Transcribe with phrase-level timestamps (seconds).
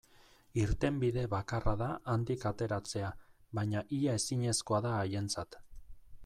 [0.59, 3.11] Irtenbide bakarra da handik ateratzea,
[3.61, 5.61] baina ia ezinezkoa da haientzat.